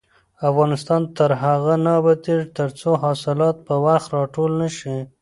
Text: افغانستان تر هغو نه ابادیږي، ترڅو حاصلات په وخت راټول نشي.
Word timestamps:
افغانستان 0.49 1.01
تر 1.17 1.29
هغو 1.43 1.75
نه 1.85 1.91
ابادیږي، 1.99 2.45
ترڅو 2.57 2.89
حاصلات 3.03 3.55
په 3.67 3.73
وخت 3.85 4.07
راټول 4.17 4.51
نشي. 4.61 4.95